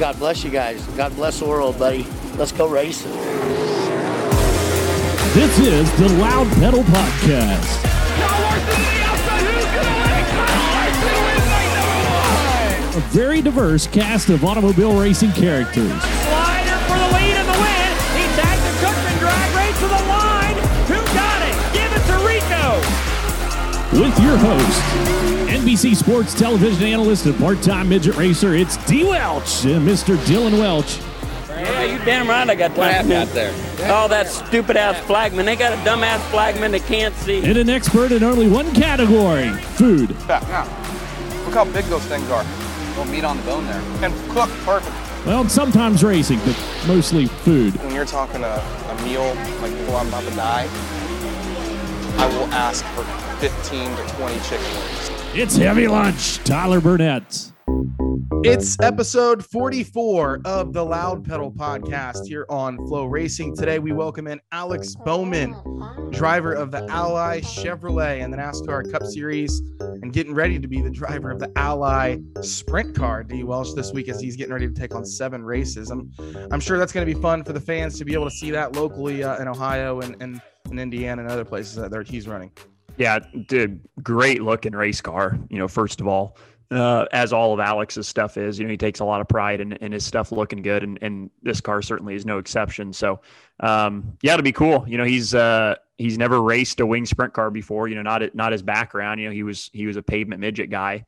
[0.00, 0.82] God bless you guys.
[0.96, 2.06] God bless the world, buddy.
[2.38, 3.12] Let's go racing.
[5.34, 7.84] This is the Loud Pedal Podcast.
[12.96, 15.84] A very diverse cast of automobile racing characters.
[15.84, 17.92] Slider for the lead in the win.
[18.16, 20.56] He tagged the Cookman drag race to the line.
[20.88, 21.54] Who got it?
[21.76, 22.80] Give it to Rico.
[24.02, 29.04] With your host, NBC Sports television analyst and part-time midget racer, it's D.
[29.04, 30.16] Welch and Mr.
[30.26, 31.00] Dillon Welch.
[31.50, 32.90] Yeah, you damn right I got time.
[32.90, 33.52] happened out there?
[33.92, 35.44] Oh, that stupid ass flagman.
[35.44, 37.44] They got a dumb ass flagman that can't see.
[37.44, 40.16] And an expert in only one category, food.
[40.26, 40.64] Back now.
[41.44, 42.42] Look how big those things are.
[42.96, 43.82] Little meat on the bone there.
[44.02, 44.96] And cooked perfect.
[45.26, 46.56] Well, sometimes racing, but
[46.86, 47.74] mostly food.
[47.84, 49.26] When you're talking a, a meal,
[49.60, 50.66] like before I'm about to die,
[52.16, 53.04] I will ask for
[53.40, 55.19] 15 to 20 chicken wings.
[55.32, 57.52] It's Heavy Lunch, Tyler Burnett.
[58.42, 63.54] It's episode 44 of the Loud Pedal podcast here on Flow Racing.
[63.54, 65.54] Today we welcome in Alex Bowman,
[66.10, 70.80] driver of the Ally Chevrolet in the NASCAR Cup Series, and getting ready to be
[70.80, 74.66] the driver of the Ally Sprint Car D Welch this week as he's getting ready
[74.66, 75.90] to take on seven races.
[75.90, 76.10] I'm
[76.50, 78.50] I'm sure that's going to be fun for the fans to be able to see
[78.50, 82.50] that locally uh, in Ohio and, and in Indiana and other places that he's running.
[82.96, 85.38] Yeah, dude, great looking race car.
[85.48, 86.36] You know, first of all,
[86.70, 89.60] uh, as all of Alex's stuff is, you know, he takes a lot of pride
[89.60, 92.92] in, in his stuff looking good, and, and this car certainly is no exception.
[92.92, 93.20] So,
[93.60, 94.84] um, yeah, it'll be cool.
[94.86, 97.88] You know, he's uh, he's never raced a wing sprint car before.
[97.88, 99.20] You know, not not his background.
[99.20, 101.06] You know, he was he was a pavement midget guy.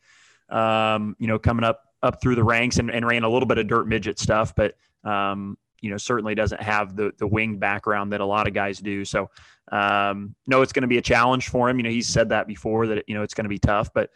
[0.49, 3.59] Um, you know, coming up up through the ranks and, and ran a little bit
[3.59, 4.75] of dirt midget stuff, but
[5.05, 8.79] um, you know, certainly doesn't have the the wing background that a lot of guys
[8.79, 9.05] do.
[9.05, 9.29] So,
[9.71, 11.77] um, no, it's going to be a challenge for him.
[11.77, 14.11] You know, he's said that before that you know it's going to be tough, but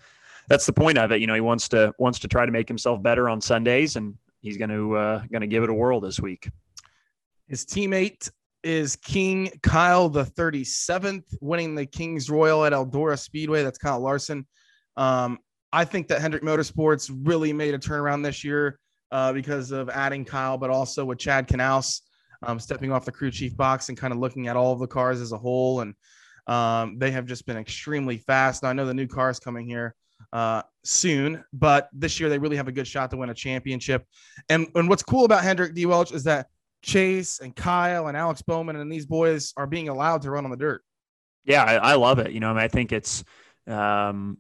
[0.49, 1.21] that's the point of it.
[1.21, 4.15] You know, he wants to wants to try to make himself better on Sundays, and
[4.41, 6.49] he's going to uh, going to give it a whirl this week.
[7.49, 8.31] His teammate
[8.63, 13.63] is King Kyle the 37th, winning the Kings Royal at Eldora Speedway.
[13.63, 14.47] That's Kyle Larson.
[14.97, 15.39] Um,
[15.73, 18.79] I think that Hendrick Motorsports really made a turnaround this year
[19.11, 22.01] uh, because of adding Kyle, but also with Chad Knaus
[22.43, 24.87] um, stepping off the crew chief box and kind of looking at all of the
[24.87, 25.81] cars as a whole.
[25.81, 25.95] And
[26.47, 28.63] um, they have just been extremely fast.
[28.63, 29.95] Now, I know the new cars coming here
[30.33, 34.05] uh, soon, but this year they really have a good shot to win a championship.
[34.49, 35.87] And, and what's cool about Hendrick D.
[35.87, 36.47] Welch is that
[36.83, 40.51] Chase and Kyle and Alex Bowman and these boys are being allowed to run on
[40.51, 40.83] the dirt.
[41.45, 42.33] Yeah, I, I love it.
[42.33, 43.25] You know, I, mean, I think it's
[43.67, 44.39] um,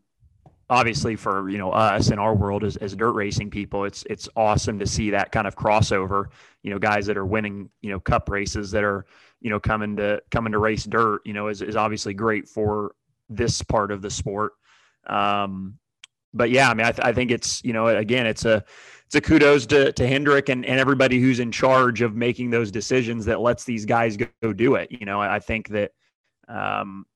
[0.68, 4.28] obviously for you know us in our world as, as dirt racing people, it's it's
[4.36, 6.26] awesome to see that kind of crossover.
[6.62, 9.06] You know, guys that are winning you know cup races that are
[9.40, 11.22] you know coming to coming to race dirt.
[11.24, 12.94] You know, is is obviously great for
[13.28, 14.52] this part of the sport.
[15.06, 15.78] Um,
[16.34, 18.64] but yeah, I mean, I, th- I think it's you know again, it's a
[19.06, 22.72] it's a kudos to, to Hendrick and, and everybody who's in charge of making those
[22.72, 24.90] decisions that lets these guys go, go do it.
[24.90, 25.92] You know, I, think that,
[26.48, 27.06] um,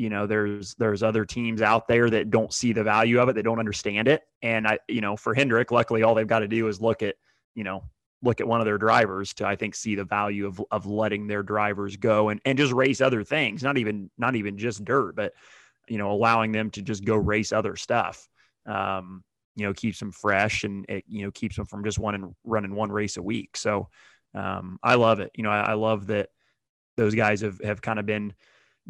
[0.00, 3.34] you know, there's, there's other teams out there that don't see the value of it.
[3.34, 4.22] They don't understand it.
[4.40, 7.16] And I, you know, for Hendrick, luckily all they've got to do is look at,
[7.54, 7.84] you know,
[8.22, 11.26] look at one of their drivers to, I think, see the value of, of letting
[11.26, 15.16] their drivers go and, and just race other things, not even, not even just dirt,
[15.16, 15.34] but,
[15.86, 18.26] you know, allowing them to just go race other stuff.
[18.64, 19.22] Um,
[19.56, 22.72] you know keeps them fresh and it you know keeps them from just one running
[22.72, 23.88] one race a week so
[24.34, 26.28] um, i love it you know I, I, love that
[26.96, 28.32] those guys have, have kind of been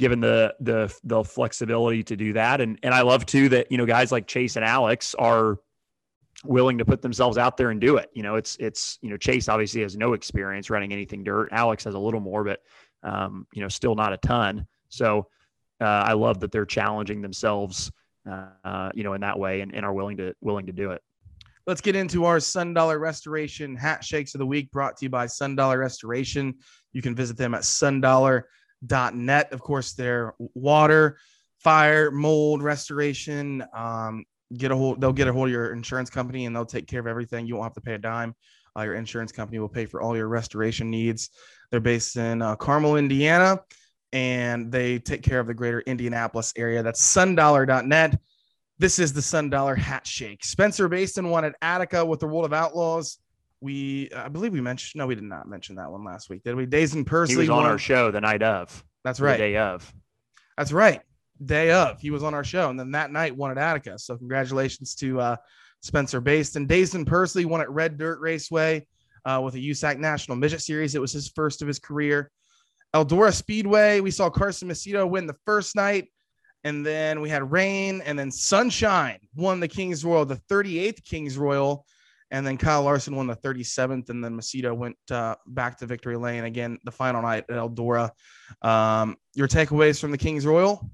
[0.00, 3.78] given the the the flexibility to do that and and i love too that you
[3.78, 5.58] know guys like chase and alex are
[6.44, 9.16] willing to put themselves out there and do it you know it's it's you know
[9.16, 12.60] chase obviously has no experience running anything dirt alex has a little more but
[13.02, 15.26] um, you know still not a ton so
[15.80, 17.92] uh, i love that they're challenging themselves
[18.28, 21.02] uh, you know, in that way, and, and are willing to willing to do it.
[21.66, 25.10] Let's get into our Sun Dollar Restoration Hat Shakes of the Week, brought to you
[25.10, 26.54] by Sun Dollar Restoration.
[26.92, 27.64] You can visit them at
[28.86, 29.52] sundollar.net.
[29.52, 31.18] Of course, their water,
[31.58, 33.64] fire, mold restoration.
[33.74, 34.24] Um,
[34.56, 35.00] get a hold.
[35.00, 37.46] They'll get a hold of your insurance company, and they'll take care of everything.
[37.46, 38.34] You won't have to pay a dime.
[38.76, 41.30] Uh, your insurance company will pay for all your restoration needs.
[41.70, 43.60] They're based in uh, Carmel, Indiana
[44.12, 46.82] and they take care of the greater Indianapolis area.
[46.82, 48.18] That's sundollar.net.
[48.78, 50.44] This is the Sundollar Hat Shake.
[50.44, 53.18] Spencer Bayston won at Attica with the World of Outlaws.
[53.60, 56.54] We, I believe we mentioned, no, we did not mention that one last week, did
[56.54, 56.66] we?
[56.66, 57.34] Daison Pursley.
[57.34, 57.66] He was on won.
[57.66, 58.84] our show the night of.
[59.04, 59.36] That's right.
[59.36, 59.92] day of.
[60.56, 61.00] That's right.
[61.44, 62.00] Day of.
[62.00, 62.70] He was on our show.
[62.70, 63.98] And then that night won at Attica.
[63.98, 65.36] So congratulations to uh,
[65.80, 66.66] Spencer Bayston.
[66.66, 68.86] Daison Pursley won at Red Dirt Raceway
[69.24, 70.94] uh, with a USAC National Midget Series.
[70.94, 72.30] It was his first of his career.
[72.94, 76.08] Eldora Speedway, we saw Carson Macedo win the first night.
[76.64, 81.38] And then we had rain and then sunshine won the Kings Royal, the 38th Kings
[81.38, 81.86] Royal.
[82.30, 86.16] And then Kyle Larson won the 37th, and then Macedo went uh, back to victory
[86.16, 88.10] lane again the final night at Eldora.
[88.62, 90.88] Um, your takeaways from the Kings Royal?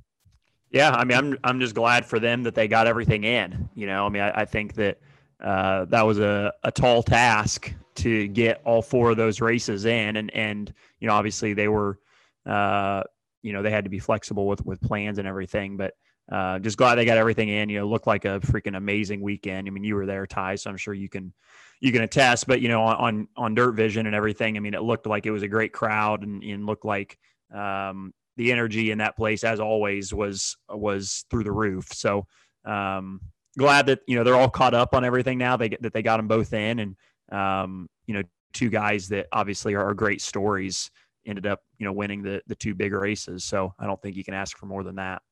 [0.70, 3.68] Yeah, I mean, I'm I'm just glad for them that they got everything in.
[3.74, 4.98] You know, I mean, I, I think that
[5.40, 10.16] uh, that was a, a tall task to get all four of those races in,
[10.16, 11.98] and and you know, obviously they were,
[12.46, 13.02] uh,
[13.42, 15.94] you know, they had to be flexible with with plans and everything, but
[16.30, 17.68] uh, just glad they got everything in.
[17.68, 19.68] You know, looked like a freaking amazing weekend.
[19.68, 21.32] I mean, you were there, Ty, so I'm sure you can
[21.80, 22.46] you can attest.
[22.46, 25.30] But you know, on on Dirt Vision and everything, I mean, it looked like it
[25.30, 27.18] was a great crowd and, and looked like
[27.54, 31.88] um, the energy in that place, as always, was was through the roof.
[31.92, 32.26] So
[32.64, 33.20] um,
[33.56, 35.56] glad that you know they're all caught up on everything now.
[35.56, 36.96] They that they got them both in, and
[37.32, 40.90] um, you know, two guys that obviously are, great stories
[41.26, 43.44] ended up you know winning the the two bigger races.
[43.44, 45.22] So I don't think you can ask for more than that.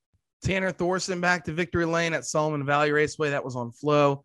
[0.45, 3.31] Tanner Thorson back to victory lane at Solomon Valley Raceway.
[3.31, 4.23] That was on Flow.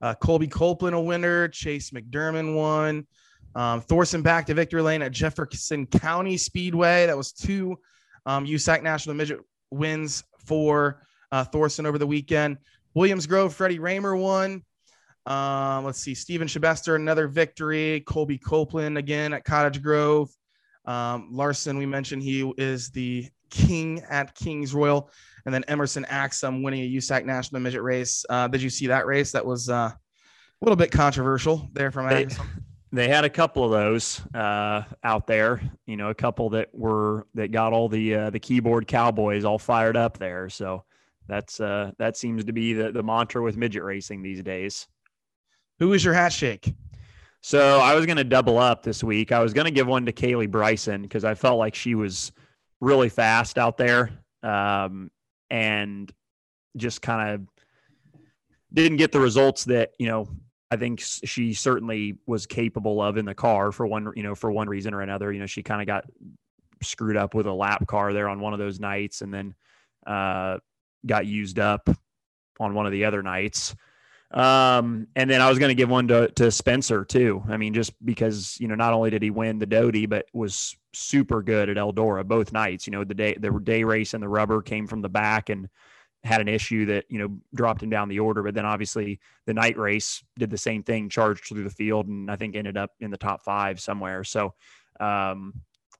[0.00, 1.48] Uh, Colby Copeland a winner.
[1.48, 3.06] Chase McDermott won.
[3.54, 7.06] Um, Thorson back to victory lane at Jefferson County Speedway.
[7.06, 7.78] That was two
[8.26, 9.40] um, USAC National Midget
[9.70, 12.58] wins for uh, Thorson over the weekend.
[12.94, 14.62] Williams Grove, Freddie Rahmer won.
[15.24, 18.00] Um, let's see, Stephen Shebester, another victory.
[18.06, 20.30] Colby Copeland again at Cottage Grove.
[20.84, 25.10] Um, Larson, we mentioned he is the king at Kings Royal
[25.44, 28.24] and then Emerson Axsom winning a USAC national midget race.
[28.28, 29.32] Uh, did you see that race?
[29.32, 29.98] That was uh, a
[30.60, 32.26] little bit controversial there from they,
[32.92, 35.60] they had a couple of those uh, out there.
[35.86, 39.58] You know, a couple that were that got all the uh, the keyboard cowboys all
[39.58, 40.48] fired up there.
[40.48, 40.84] So
[41.28, 44.86] that's uh, that seems to be the the mantra with midget racing these days.
[45.78, 46.72] Who is your hat shake?
[47.44, 49.32] So I was going to double up this week.
[49.32, 52.30] I was going to give one to Kaylee Bryson because I felt like she was
[52.82, 54.10] really fast out there.
[54.42, 55.10] Um,
[55.48, 56.12] and
[56.76, 57.48] just kind of
[58.72, 60.28] didn't get the results that you know
[60.70, 64.50] I think she certainly was capable of in the car for one you know for
[64.50, 65.32] one reason or another.
[65.32, 66.04] You know she kind of got
[66.82, 69.54] screwed up with a lap car there on one of those nights, and then
[70.06, 70.58] uh,
[71.06, 71.88] got used up
[72.58, 73.76] on one of the other nights.
[74.32, 77.42] Um, and then I was going to give one to, to Spencer too.
[77.48, 80.76] I mean, just because, you know, not only did he win the Doty, but was
[80.94, 84.28] super good at Eldora both nights, you know, the day, the day race and the
[84.28, 85.68] rubber came from the back and
[86.24, 88.42] had an issue that, you know, dropped him down the order.
[88.42, 92.30] But then obviously the night race did the same thing, charged through the field and
[92.30, 94.24] I think ended up in the top five somewhere.
[94.24, 94.54] So,
[94.98, 95.52] um,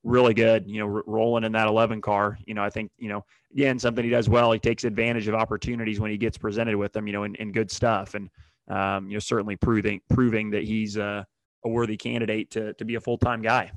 [0.04, 2.38] really good, you know, r- rolling in that 11 car.
[2.46, 4.52] You know, I think, you know, again, something he does well.
[4.52, 7.70] He takes advantage of opportunities when he gets presented with them, you know, and, good
[7.70, 8.14] stuff.
[8.14, 8.31] And,
[8.69, 11.26] um, you know, certainly proving, proving that he's a,
[11.64, 13.70] a worthy candidate to, to be a full-time guy.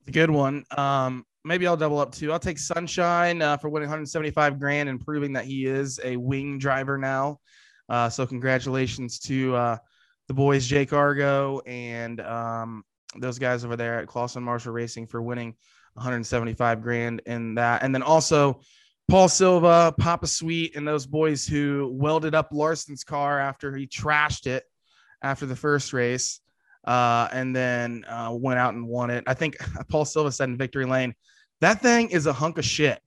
[0.00, 0.64] It's a good one.
[0.76, 2.32] Um, maybe I'll double up too.
[2.32, 6.58] I'll take Sunshine uh, for winning 175 grand and proving that he is a wing
[6.58, 7.40] driver now.
[7.88, 9.76] Uh, so congratulations to uh,
[10.28, 12.84] the boys, Jake Argo and um,
[13.16, 15.54] those guys over there at Clauson Marshall Racing for winning
[15.94, 17.82] 175 grand in that.
[17.82, 18.60] And then also
[19.08, 24.46] Paul Silva, Papa Sweet, and those boys who welded up Larson's car after he trashed
[24.46, 24.64] it
[25.22, 26.40] after the first race.
[26.84, 29.24] Uh, and then uh, went out and won it.
[29.26, 29.56] I think
[29.88, 31.14] Paul Silva said in Victory Lane,
[31.60, 33.00] that thing is a hunk of shit.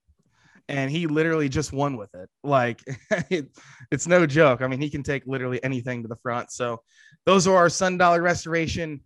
[0.70, 2.30] And he literally just won with it.
[2.44, 2.82] Like
[3.30, 3.50] it,
[3.92, 4.62] it's no joke.
[4.62, 6.52] I mean, he can take literally anything to the front.
[6.52, 6.82] So
[7.26, 9.02] those are our Sun Dollar Restoration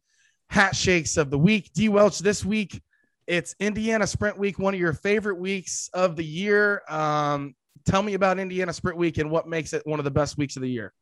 [0.52, 1.72] hat shakes of the week.
[1.74, 2.82] D Welch this week.
[3.26, 6.82] It's Indiana Sprint Week, one of your favorite weeks of the year.
[6.90, 7.56] Um,
[7.86, 10.58] tell me about Indiana Sprint Week and what makes it one of the best weeks
[10.58, 10.94] of the year.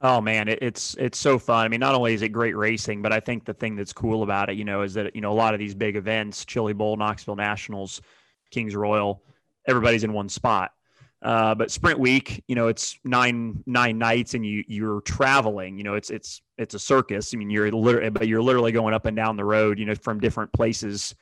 [0.00, 1.64] Oh man, it, it's it's so fun.
[1.64, 4.22] I mean, not only is it great racing, but I think the thing that's cool
[4.22, 6.72] about it, you know, is that you know a lot of these big events, Chili
[6.72, 8.00] Bowl, Knoxville Nationals,
[8.52, 9.20] Kings Royal,
[9.66, 10.70] everybody's in one spot.
[11.22, 15.78] Uh, but sprint week, you know, it's nine nine nights, and you you're traveling.
[15.78, 17.32] You know, it's it's it's a circus.
[17.32, 19.78] I mean, you're literally, but you're literally going up and down the road.
[19.78, 21.14] You know, from different places,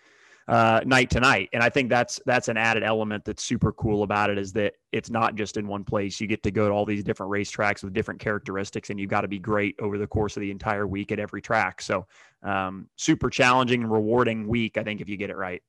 [0.51, 1.49] uh, night to night.
[1.53, 4.75] And I think that's that's an added element that's super cool about it is that
[4.91, 6.21] it's not just in one place.
[6.21, 9.21] You get to go to all these different racetracks with different characteristics, and you've got
[9.21, 11.81] to be great over the course of the entire week at every track.
[11.81, 12.07] So,
[12.43, 14.77] um, super challenging and rewarding week.
[14.77, 15.63] I think if you get it right.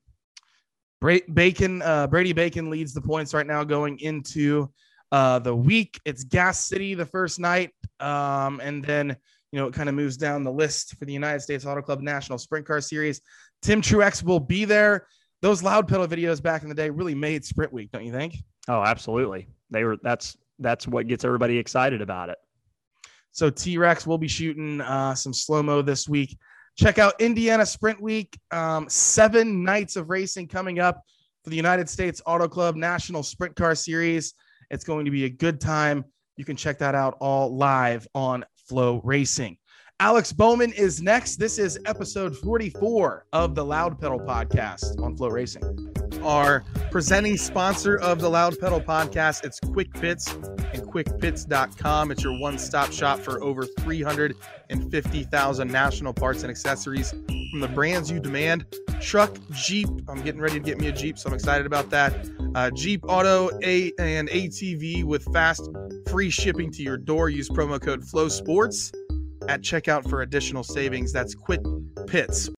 [1.01, 4.69] Bacon, uh, Brady Bacon leads the points right now going into
[5.11, 5.99] uh, the week.
[6.05, 9.17] It's Gas City the first night, um, and then
[9.51, 12.01] you know it kind of moves down the list for the United States Auto Club
[12.01, 13.21] National Sprint Car Series.
[13.61, 15.07] Tim Truex will be there.
[15.41, 18.35] Those loud pedal videos back in the day really made Sprint Week, don't you think?
[18.67, 19.47] Oh, absolutely.
[19.71, 19.97] They were.
[20.03, 22.37] That's that's what gets everybody excited about it.
[23.31, 26.37] So T Rex will be shooting uh, some slow mo this week.
[26.77, 28.37] Check out Indiana Sprint Week.
[28.51, 31.03] Um, seven nights of racing coming up
[31.43, 34.33] for the United States Auto Club National Sprint Car Series.
[34.69, 36.05] It's going to be a good time.
[36.37, 39.57] You can check that out all live on Flow Racing.
[39.99, 41.35] Alex Bowman is next.
[41.35, 45.61] This is episode 44 of the Loud Pedal podcast on Flow Racing.
[46.23, 52.11] Our presenting sponsor of the Loud Pedal podcast, it's Quick Pits and quickpits.com.
[52.11, 58.19] It's your one-stop shop for over 350,000 national parts and accessories from the brands you
[58.19, 58.65] demand.
[58.99, 59.89] Truck, Jeep.
[60.07, 62.29] I'm getting ready to get me a Jeep, so I'm excited about that.
[62.55, 65.69] Uh, Jeep Auto A and ATV with fast
[66.09, 67.29] free shipping to your door.
[67.29, 68.91] Use promo code Flow Sports
[69.47, 71.11] at checkout for additional savings.
[71.11, 71.61] That's Quick
[72.07, 72.49] Pits.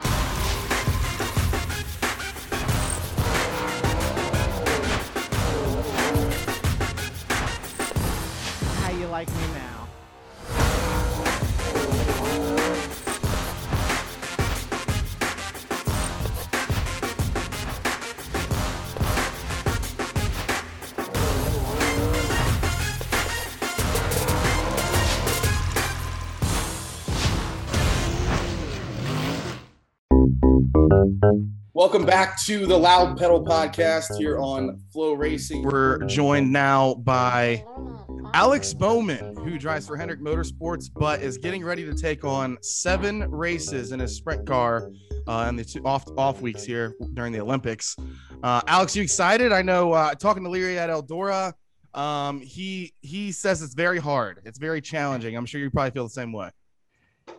[31.93, 35.62] Welcome back to the Loud Pedal podcast here on Flow Racing.
[35.62, 37.63] We're joined now by
[38.33, 43.29] Alex Bowman, who drives for Hendrick Motorsports, but is getting ready to take on seven
[43.29, 44.89] races in his sprint car
[45.27, 47.95] uh, in the two off off weeks here during the Olympics.
[48.41, 49.51] Uh, Alex, you excited?
[49.51, 49.91] I know.
[49.91, 51.53] Uh, talking to Leary at Eldora,
[51.93, 54.41] um, he he says it's very hard.
[54.45, 55.38] It's very challenging.
[55.38, 56.50] I'm sure you probably feel the same way.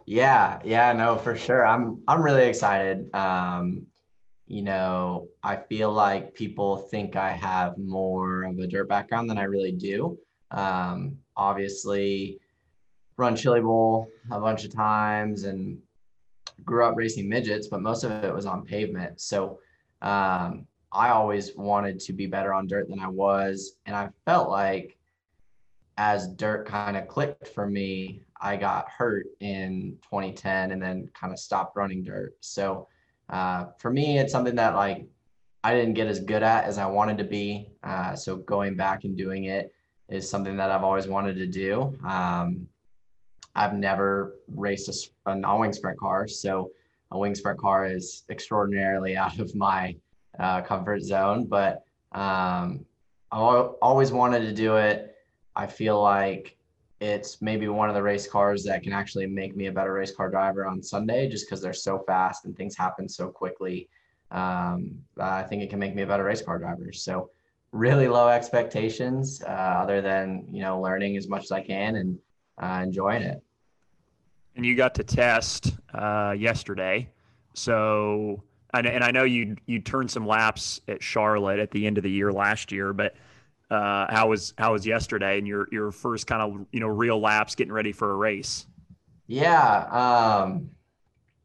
[0.07, 1.67] Yeah, yeah, no, for sure.
[1.67, 3.13] I'm I'm really excited.
[3.13, 3.89] Um,
[4.47, 9.39] you know, I feel like people think I have more of a dirt background than
[9.39, 10.19] I really do.
[10.51, 12.39] Um, obviously,
[13.17, 15.79] run Chili Bowl a bunch of times and
[16.65, 19.21] grew up racing midgets, but most of it was on pavement.
[19.21, 19.59] So
[20.03, 24.51] um, I always wanted to be better on dirt than I was, and I felt
[24.51, 24.99] like
[25.97, 31.33] as dirt kind of clicked for me, I got hurt in 2010 and then kind
[31.33, 32.35] of stopped running dirt.
[32.41, 32.89] So
[33.29, 35.07] uh, for me, it's something that like
[35.63, 37.69] I didn't get as good at as I wanted to be.
[37.83, 39.73] Uh, so going back and doing it
[40.09, 41.99] is something that I've always wanted to do.
[42.07, 42.69] Um,
[43.55, 44.89] I've never raced
[45.27, 46.71] a, a non-wing sprint car, so
[47.13, 49.97] a wing sprint car is extraordinarily out of my
[50.39, 51.47] uh, comfort zone.
[51.47, 52.85] But um,
[53.33, 55.17] I always wanted to do it.
[55.57, 56.57] I feel like
[57.05, 60.15] it's maybe one of the race cars that can actually make me a better race
[60.15, 63.89] car driver on Sunday just because they're so fast and things happen so quickly.
[64.31, 66.93] Um, I think it can make me a better race car driver.
[66.93, 67.31] So
[67.73, 69.51] really low expectations uh,
[69.83, 72.19] other than, you know, learning as much as I can and
[72.63, 73.43] uh, enjoying it.
[74.57, 77.11] And you got to test uh, yesterday.
[77.53, 78.43] So,
[78.73, 82.05] and, and I know you you turned some laps at Charlotte at the end of
[82.05, 83.15] the year last year, but
[83.71, 87.21] uh, how was how was yesterday and your your first kind of you know real
[87.21, 88.67] laps getting ready for a race?
[89.27, 90.71] Yeah, um,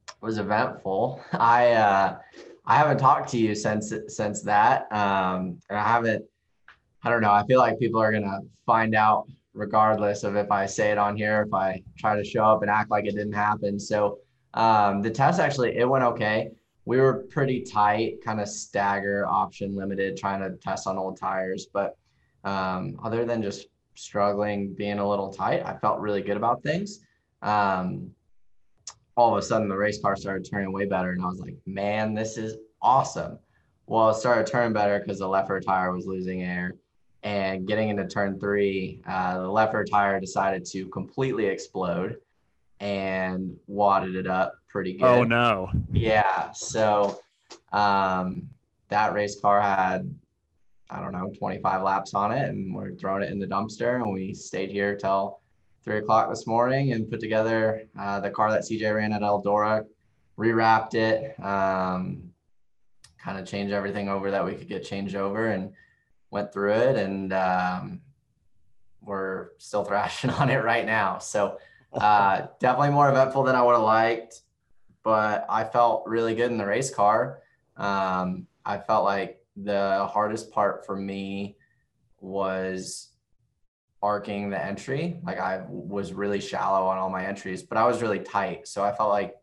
[0.08, 1.22] it was eventful.
[1.34, 2.18] I uh,
[2.66, 6.26] I haven't talked to you since since that, um, and I haven't.
[7.04, 7.32] I don't know.
[7.32, 11.16] I feel like people are gonna find out regardless of if I say it on
[11.16, 13.80] here, if I try to show up and act like it didn't happen.
[13.80, 14.20] So
[14.54, 16.50] um, the test actually it went okay.
[16.86, 21.68] We were pretty tight, kind of stagger option limited, trying to test on old tires,
[21.72, 21.98] but
[22.44, 27.00] um, other than just struggling, being a little tight, I felt really good about things.
[27.42, 28.12] Um,
[29.16, 31.56] all of a sudden, the race car started turning way better, and I was like,
[31.66, 33.38] man, this is awesome.
[33.88, 36.76] Well, it started turning better because the left rear tire was losing air.
[37.22, 42.16] And getting into turn three, uh, the left rear tire decided to completely explode
[42.80, 45.04] and wadded it up pretty good.
[45.04, 45.70] Oh, no.
[45.92, 46.52] Yeah.
[46.52, 47.20] So
[47.74, 48.50] um,
[48.88, 50.10] that race car had
[50.90, 54.02] I don't know, 25 laps on it, and we're throwing it in the dumpster.
[54.02, 55.40] And we stayed here till
[55.84, 59.86] three o'clock this morning and put together uh, the car that CJ ran at Eldora,
[60.38, 62.32] rewrapped it, um,
[63.18, 65.74] kind of changed everything over that we could get changed over, and
[66.32, 66.96] went through it.
[66.96, 68.02] And um,
[69.02, 71.20] we're still thrashing on it right now.
[71.20, 71.60] So
[71.94, 74.42] uh, definitely more eventful than I would have liked,
[75.04, 77.42] but I felt really good in the race car.
[77.78, 81.58] Um, I felt like the hardest part for me
[82.20, 83.10] was
[84.02, 85.20] arcing the entry.
[85.24, 88.68] Like I was really shallow on all my entries, but I was really tight.
[88.68, 89.36] So I felt like,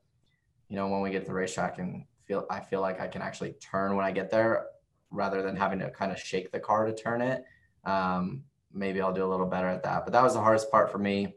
[0.68, 3.22] you know, when we get to the racetrack and feel, I feel like I can
[3.22, 4.66] actually turn when I get there
[5.10, 7.44] rather than having to kind of shake the car to turn it.
[7.84, 8.42] Um,
[8.72, 10.04] maybe I'll do a little better at that.
[10.04, 11.34] But that was the hardest part for me.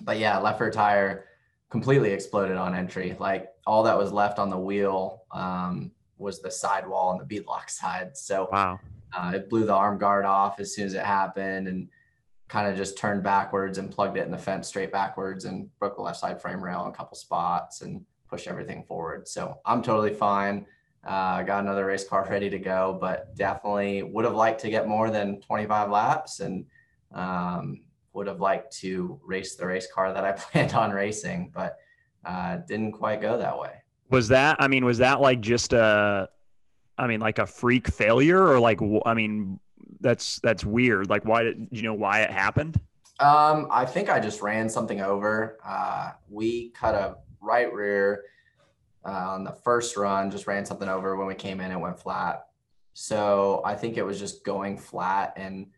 [0.00, 1.26] But yeah, left rear tire
[1.70, 3.16] completely exploded on entry.
[3.18, 5.92] Like all that was left on the wheel um,
[6.22, 8.16] was the sidewall on the beadlock side.
[8.16, 8.80] So wow,
[9.12, 11.88] uh, it blew the arm guard off as soon as it happened, and
[12.48, 15.96] kind of just turned backwards and plugged it in the fence straight backwards and broke
[15.96, 19.26] the left side frame rail in a couple spots and pushed everything forward.
[19.26, 20.66] So I'm totally fine.
[21.04, 24.86] Uh, got another race car ready to go, but definitely would have liked to get
[24.86, 26.66] more than 25 laps and
[27.12, 27.80] um,
[28.12, 31.78] would have liked to race the race car that I planned on racing, but
[32.24, 33.81] uh, didn't quite go that way.
[34.12, 36.28] Was that, I mean, was that like just a,
[36.98, 39.58] I mean, like a freak failure or like, I mean,
[40.00, 41.08] that's, that's weird.
[41.08, 42.78] Like, why did you know why it happened?
[43.18, 45.58] Um, I think I just ran something over.
[45.64, 48.24] Uh, we cut a right rear
[49.04, 51.98] uh, on the first run, just ran something over when we came in, it went
[51.98, 52.46] flat.
[52.94, 55.68] So I think it was just going flat and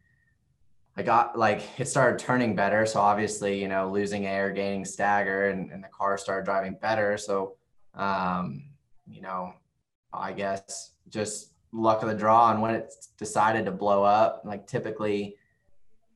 [0.97, 2.87] I got like it started turning better.
[2.87, 7.19] So obviously, you know, losing air, gaining stagger, and, and the car started driving better.
[7.19, 7.57] So,
[7.97, 8.65] um,
[9.09, 9.55] you know,
[10.13, 12.51] I guess just luck of the draw.
[12.51, 15.37] And when it decided to blow up, like typically,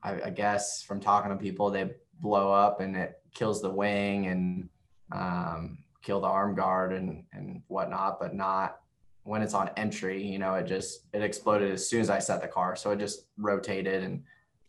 [0.02, 4.26] I, I guess from talking to people, they blow up and it kills the wing
[4.26, 4.68] and
[5.12, 8.80] um, kill the arm guard and and whatnot, but not
[9.24, 10.22] when it's on entry.
[10.22, 12.98] You know, it just it exploded as soon as I set the car, so it
[12.98, 14.22] just rotated and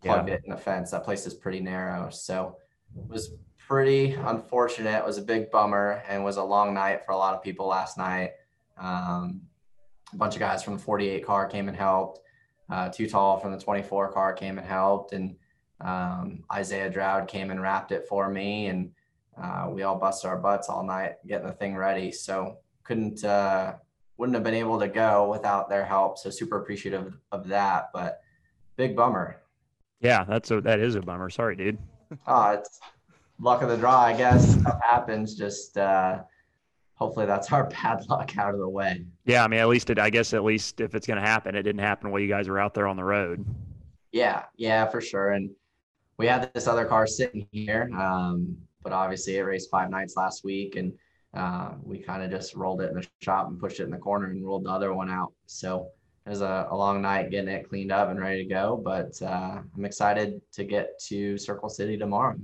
[0.03, 0.35] plugged yeah.
[0.35, 0.91] it in the fence.
[0.91, 2.57] That place is pretty narrow, so
[2.97, 3.33] it was
[3.69, 4.97] pretty unfortunate.
[4.97, 7.67] It was a big bummer and was a long night for a lot of people
[7.67, 8.31] last night.
[8.79, 9.41] Um,
[10.11, 12.19] a bunch of guys from the 48 car came and helped.
[12.67, 15.35] Uh, Too Tall from the 24 car came and helped, and
[15.81, 18.91] um, Isaiah Droude came and wrapped it for me, and
[19.41, 22.11] uh, we all busted our butts all night getting the thing ready.
[22.11, 23.75] So couldn't uh,
[24.17, 26.17] wouldn't have been able to go without their help.
[26.17, 28.21] So super appreciative of that, but
[28.77, 29.41] big bummer.
[30.01, 31.29] Yeah, that's a that is a bummer.
[31.29, 31.77] Sorry, dude.
[32.27, 32.79] oh, it's
[33.39, 34.59] luck of the draw, I guess.
[34.59, 35.35] Stuff happens.
[35.35, 36.19] Just uh,
[36.95, 39.05] hopefully that's our bad luck out of the way.
[39.25, 39.99] Yeah, I mean, at least it.
[39.99, 42.47] I guess at least if it's going to happen, it didn't happen while you guys
[42.47, 43.45] were out there on the road.
[44.11, 45.31] Yeah, yeah, for sure.
[45.31, 45.51] And
[46.17, 47.89] we had this other car sitting here.
[47.97, 50.93] Um, but obviously it raced five nights last week and
[51.33, 53.97] uh, we kind of just rolled it in the shop and pushed it in the
[53.97, 55.31] corner and rolled the other one out.
[55.45, 55.89] So
[56.25, 59.21] it was a, a long night getting it cleaned up and ready to go, but
[59.21, 62.35] uh, I'm excited to get to Circle City tomorrow.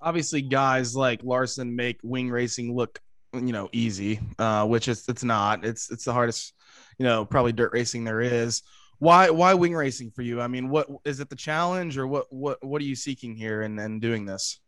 [0.00, 3.00] Obviously, guys like Larson make wing racing look,
[3.32, 5.64] you know, easy, uh, which is it's not.
[5.64, 6.54] It's it's the hardest,
[6.98, 8.62] you know, probably dirt racing there is.
[8.98, 10.40] Why why wing racing for you?
[10.40, 13.62] I mean, what is it the challenge or what what what are you seeking here
[13.62, 14.60] and and doing this?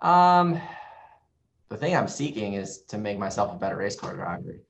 [0.00, 0.60] Um,
[1.68, 4.60] the thing I'm seeking is to make myself a better race car driver.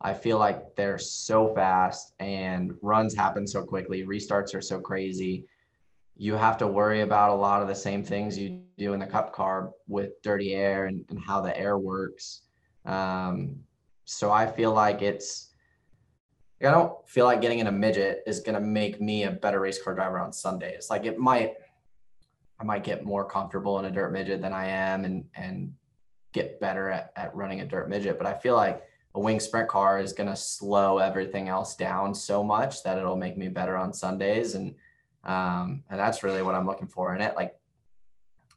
[0.00, 5.46] I feel like they're so fast and runs happen so quickly, restarts are so crazy.
[6.20, 9.06] You have to worry about a lot of the same things you do in the
[9.06, 12.42] cup car with dirty air and, and how the air works.
[12.84, 13.56] Um,
[14.04, 15.54] so I feel like it's,
[16.60, 19.60] I don't feel like getting in a midget is going to make me a better
[19.60, 20.88] race car driver on Sundays.
[20.90, 21.54] Like it might
[22.60, 25.72] I might get more comfortable in a dirt midget than I am and and
[26.34, 28.18] get better at, at running a dirt midget.
[28.18, 28.82] But I feel like
[29.14, 33.16] a wing sprint car is going to slow everything else down so much that it'll
[33.16, 34.54] make me better on Sundays.
[34.54, 34.74] And,
[35.24, 37.34] um, and that's really what I'm looking for in it.
[37.36, 37.56] Like,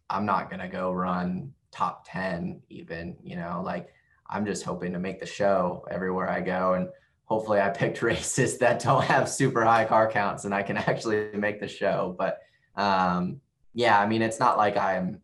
[0.10, 3.89] I'm not going to go run top 10 even, you know, like
[4.30, 6.73] I'm just hoping to make the show everywhere I go.
[6.73, 6.89] And
[7.26, 11.30] hopefully I picked races that don't have super high car counts and I can actually
[11.34, 12.15] make the show.
[12.17, 12.39] But,
[12.76, 13.41] um,
[13.73, 15.19] yeah, I mean, it's not like I'm,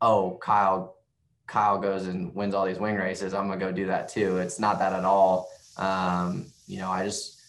[0.00, 0.96] oh, Kyle,
[1.46, 3.34] Kyle goes and wins all these wing races.
[3.34, 4.38] I'm gonna go do that too.
[4.38, 5.48] It's not that at all.
[5.76, 7.40] Um, you know, I just,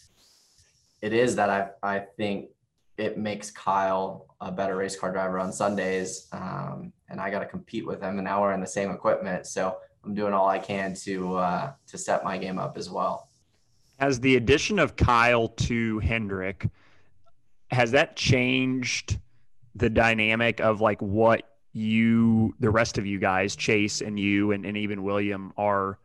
[1.01, 2.49] it is that I, I think
[2.97, 6.27] it makes Kyle a better race car driver on Sundays.
[6.31, 9.47] Um, and I got to compete with him and now we're in the same equipment.
[9.47, 13.29] So I'm doing all I can to, uh, to set my game up as well.
[13.99, 16.67] Has the addition of Kyle to Hendrick,
[17.69, 19.19] has that changed
[19.75, 24.65] the dynamic of like what you, the rest of you guys, Chase and you, and,
[24.65, 25.99] and even William, are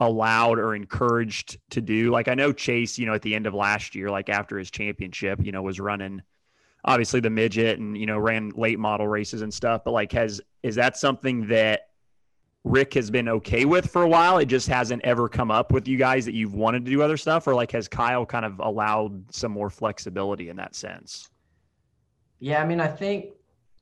[0.00, 2.10] allowed or encouraged to do.
[2.10, 4.70] Like I know Chase, you know, at the end of last year, like after his
[4.70, 6.22] championship, you know, was running
[6.84, 9.82] obviously the midget and you know ran late model races and stuff.
[9.84, 11.88] But like, has is that something that
[12.64, 14.38] Rick has been okay with for a while?
[14.38, 17.16] It just hasn't ever come up with you guys that you've wanted to do other
[17.16, 21.28] stuff, or like has Kyle kind of allowed some more flexibility in that sense?
[22.38, 23.26] Yeah, I mean, I think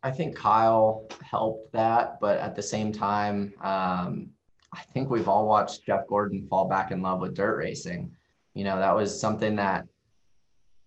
[0.02, 4.30] I think Kyle helped that, but at the same time, um,
[4.78, 8.12] I think we've all watched Jeff Gordon fall back in love with dirt racing.
[8.54, 9.86] You know, that was something that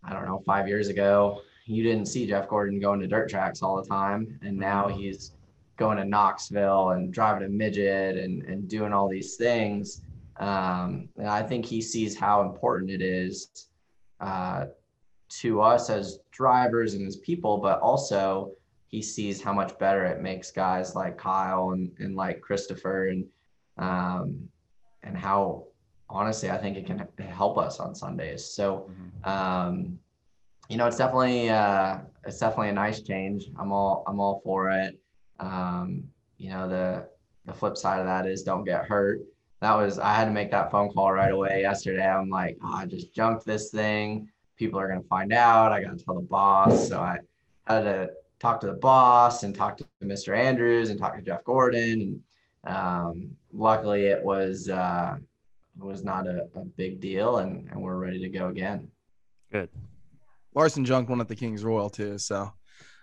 [0.03, 3.61] I don't know, five years ago, you didn't see Jeff Gordon going to dirt tracks
[3.61, 4.99] all the time, and now mm-hmm.
[4.99, 5.33] he's
[5.77, 10.01] going to Knoxville and driving a midget and and doing all these things.
[10.37, 13.67] Um, and I think he sees how important it is
[14.19, 14.65] uh,
[15.29, 18.51] to us as drivers and as people, but also
[18.87, 23.25] he sees how much better it makes guys like Kyle and, and like Christopher and
[23.77, 24.49] um,
[25.03, 25.65] and how
[26.09, 28.45] honestly I think it can help us on Sundays.
[28.45, 28.89] So
[29.23, 29.99] um,
[30.69, 33.45] you know it's definitely uh, it's definitely a nice change.
[33.57, 34.99] I'm all I'm all for it.
[35.39, 36.03] Um,
[36.37, 37.07] you know the
[37.45, 39.21] the flip side of that is don't get hurt.
[39.61, 42.07] That was I had to make that phone call right away yesterday.
[42.07, 44.29] I'm like, oh, I just junked this thing.
[44.57, 45.71] People are gonna find out.
[45.71, 46.87] I gotta tell the boss.
[46.87, 47.17] So I
[47.67, 50.35] had to talk to the boss and talk to Mr.
[50.35, 52.01] Andrews and talk to Jeff Gordon.
[52.01, 52.21] And
[52.65, 55.17] um, luckily, it was uh,
[55.77, 58.87] it was not a, a big deal, and, and we're ready to go again.
[59.51, 59.69] Good.
[60.53, 62.51] Larson junked one at the Kings Royal too, so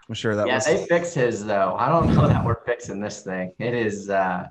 [0.08, 0.66] I'm sure that yeah, was.
[0.66, 1.74] they fixed his though.
[1.78, 3.52] I don't know that we're fixing this thing.
[3.58, 4.48] It is uh,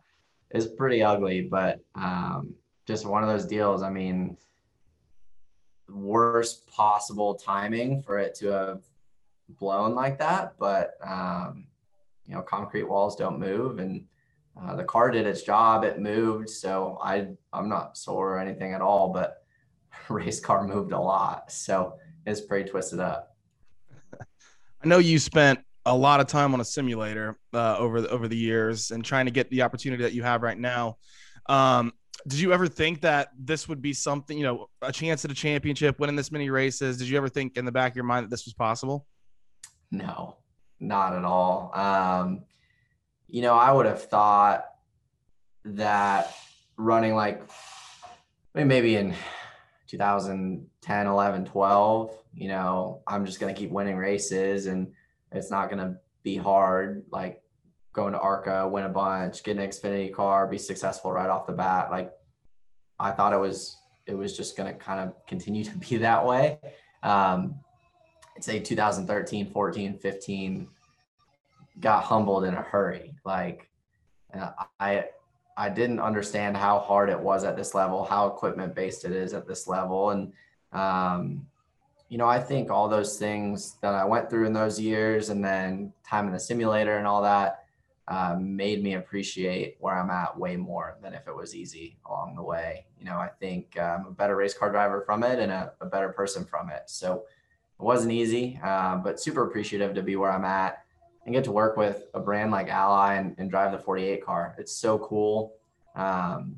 [0.51, 2.53] it's pretty ugly, but um,
[2.85, 3.83] just one of those deals.
[3.83, 4.37] I mean,
[5.89, 8.81] worst possible timing for it to have
[9.49, 11.67] blown like that, but um,
[12.25, 14.05] you know, concrete walls don't move, and
[14.61, 15.83] uh, the car did its job.
[15.83, 19.43] It moved, so I I'm not sore or anything at all, but
[20.09, 23.35] race car moved a lot, so it's pretty twisted up.
[24.19, 28.27] I know you spent a lot of time on a simulator uh, over the, over
[28.27, 30.97] the years and trying to get the opportunity that you have right now.
[31.47, 31.93] Um,
[32.27, 35.33] did you ever think that this would be something, you know, a chance at a
[35.33, 36.97] championship, winning this many races?
[36.97, 39.07] Did you ever think in the back of your mind that this was possible?
[39.91, 40.37] No,
[40.81, 41.71] not at all.
[41.73, 42.43] Um,
[43.27, 44.65] you know, I would have thought
[45.65, 46.33] that
[46.77, 47.41] running like
[48.55, 49.13] I mean, maybe in
[49.87, 54.91] 2010, 11, 12, you know, I'm just going to keep winning races and
[55.31, 57.05] it's not going to be hard.
[57.11, 57.43] Like
[57.93, 61.53] going to ARCA, win a bunch, get an Xfinity car, be successful right off the
[61.53, 61.91] bat.
[61.91, 62.11] Like
[62.99, 66.25] I thought it was, it was just going to kind of continue to be that
[66.25, 66.59] way.
[67.03, 67.59] Um,
[68.35, 70.67] I'd say 2013, 14, 15
[71.79, 73.15] got humbled in a hurry.
[73.25, 73.69] Like
[74.33, 75.05] uh, I,
[75.57, 79.33] I didn't understand how hard it was at this level, how equipment based it is
[79.33, 80.11] at this level.
[80.11, 80.33] And,
[80.71, 81.47] um,
[82.09, 85.43] you know, I think all those things that I went through in those years and
[85.43, 87.63] then time in the simulator and all that
[88.07, 92.35] uh, made me appreciate where I'm at way more than if it was easy along
[92.35, 92.85] the way.
[92.97, 95.85] You know, I think I'm a better race car driver from it and a, a
[95.85, 96.83] better person from it.
[96.85, 97.25] So
[97.79, 100.83] it wasn't easy, uh, but super appreciative to be where I'm at
[101.27, 104.55] and get to work with a brand like Ally and, and drive the 48 car.
[104.57, 105.55] It's so cool.
[105.93, 106.55] Um,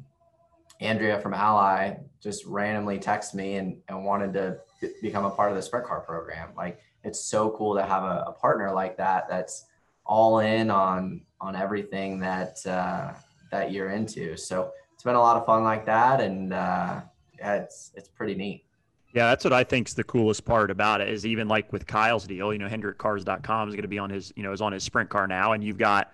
[0.80, 5.50] Andrea from Ally just randomly texted me and, and wanted to b- become a part
[5.50, 6.50] of the sprint car program.
[6.56, 9.66] Like it's so cool to have a, a partner like that that's
[10.06, 13.14] all in on on everything that uh,
[13.52, 14.38] that you're into.
[14.38, 17.02] So it's been a lot of fun like that, and uh,
[17.38, 18.66] yeah, it's it's pretty neat.
[19.14, 22.28] Yeah, that's what I think's the coolest part about it is even like with Kyle's
[22.28, 24.84] deal, you know, HendrickCars.com is going to be on his, you know, is on his
[24.84, 25.54] sprint car now.
[25.54, 26.14] And you've got,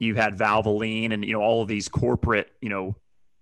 [0.00, 2.96] you've had Valvoline and, you know, all of these corporate, you know,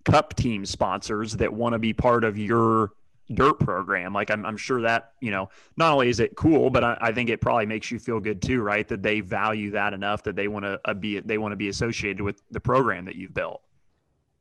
[0.04, 2.92] cup team sponsors that want to be part of your
[3.32, 4.12] dirt program.
[4.12, 7.12] Like I'm, I'm sure that, you know, not only is it cool, but I, I
[7.12, 8.86] think it probably makes you feel good too, right?
[8.86, 11.70] That they value that enough that they want to uh, be, they want to be
[11.70, 13.62] associated with the program that you've built.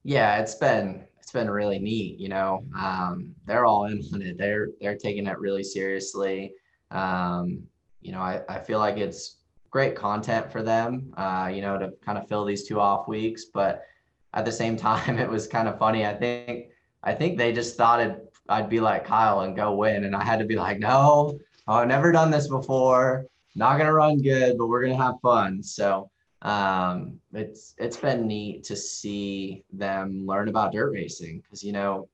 [0.04, 2.20] Yeah, it's been it's been really neat.
[2.20, 4.38] You know, um, they're all in on it.
[4.38, 6.54] They're they're taking it really seriously.
[6.92, 7.64] Um,
[8.02, 9.38] you know, I, I feel like it's
[9.70, 11.14] great content for them.
[11.16, 13.86] Uh, you know, to kind of fill these two off weeks, but
[14.34, 16.06] at the same time, it was kind of funny.
[16.06, 16.72] I think
[17.04, 20.26] I think they just thought it, I'd be like Kyle and go win, and I
[20.26, 23.28] had to be like, no, I've never done this before.
[23.56, 25.64] Not gonna run good, but we're gonna have fun.
[25.64, 26.12] So
[26.44, 32.10] um, it's it's been neat to see them learn about dirt racing because you know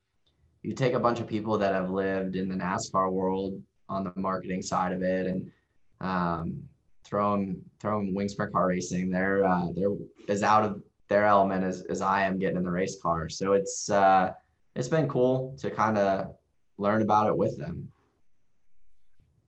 [0.62, 4.12] you take a bunch of people that have lived in the NASCAR world on the
[4.16, 5.50] marketing side of it and
[6.00, 6.62] um,
[7.04, 9.10] throw them throw them wing sprint car racing.
[9.10, 9.96] They're uh, they're
[10.28, 13.28] as out of their element as, as I am getting in the race car.
[13.28, 14.32] So it's uh,
[14.76, 16.34] it's been cool to kind of
[16.78, 17.90] learn about it with them.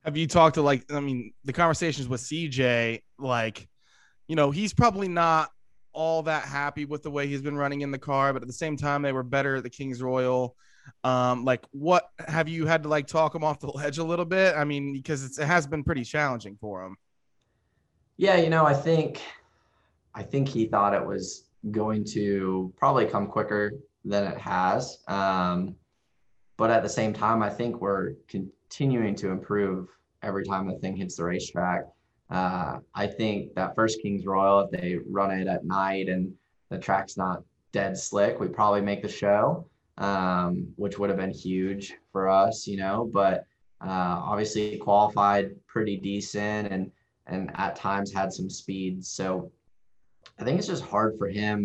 [0.05, 3.69] Have you talked to like I mean the conversations with CJ like
[4.33, 5.51] you know, he's probably not
[5.93, 8.55] all that happy with the way he's been running in the car, but at the
[8.55, 10.57] same time, they were better at the Kings Royal.
[11.05, 14.25] Um, like, what have you had to like talk him off the ledge a little
[14.25, 14.55] bit?
[14.57, 16.97] I mean, because it has been pretty challenging for him.
[18.17, 19.21] Yeah, you know, I think,
[20.15, 25.01] I think he thought it was going to probably come quicker than it has.
[25.09, 25.77] Um,
[26.57, 29.91] but at the same time, I think we're continuing to improve
[30.23, 31.85] every time the thing hits the racetrack.
[32.39, 36.33] Uh, I think that first Kings Royal, if they run it at night and
[36.71, 39.67] the track's not dead slick, we probably make the show,
[39.99, 43.11] um, which would have been huge for us, you know.
[43.21, 43.37] But
[43.83, 46.83] Uh, obviously qualified pretty decent and
[47.27, 49.05] and at times had some speed.
[49.05, 49.51] So
[50.39, 51.59] I think it's just hard for him.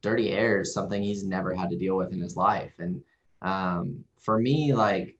[0.00, 2.74] Dirty air is something he's never had to deal with in his life.
[2.78, 3.02] And
[3.42, 5.17] um, for me, like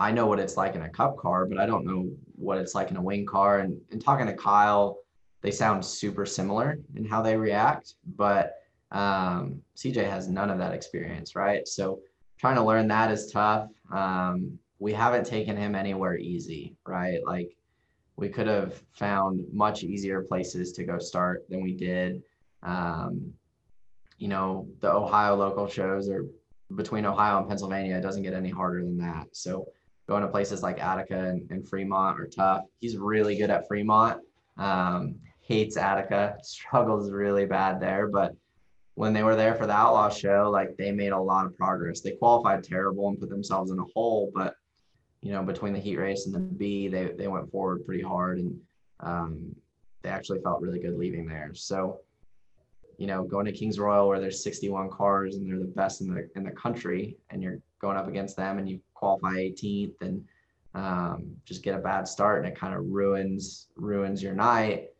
[0.00, 2.74] I know what it's like in a cup car, but I don't know what it's
[2.74, 3.58] like in a wing car.
[3.58, 4.96] And, and talking to Kyle,
[5.42, 8.54] they sound super similar in how they react, but
[8.92, 11.68] um, CJ has none of that experience, right?
[11.68, 12.00] So
[12.38, 13.68] trying to learn that is tough.
[13.92, 17.20] Um, we haven't taken him anywhere easy, right?
[17.26, 17.54] Like
[18.16, 22.22] we could have found much easier places to go start than we did.
[22.62, 23.34] Um,
[24.16, 26.24] you know, the Ohio local shows are
[26.74, 27.98] between Ohio and Pennsylvania.
[27.98, 29.28] It doesn't get any harder than that.
[29.32, 29.66] So
[30.10, 32.64] going to places like Attica and, and Fremont are tough.
[32.80, 34.20] He's really good at Fremont.
[34.58, 38.08] Um, hates Attica, struggles really bad there.
[38.08, 38.34] But
[38.94, 42.00] when they were there for the Outlaw show, like they made a lot of progress.
[42.00, 44.56] They qualified terrible and put themselves in a hole, but
[45.22, 48.38] you know, between the heat race and the B, they they went forward pretty hard
[48.38, 48.58] and
[48.98, 49.54] um,
[50.02, 51.52] they actually felt really good leaving there.
[51.54, 52.00] So,
[52.98, 56.12] you know, going to Kings Royal where there's 61 cars and they're the best in
[56.12, 60.24] the in the country, and you're going up against them and you qualify 18th and
[60.74, 64.90] um, just get a bad start and it kind of ruins ruins your night.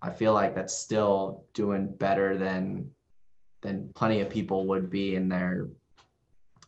[0.00, 2.90] I feel like that's still doing better than
[3.62, 5.68] than plenty of people would be in their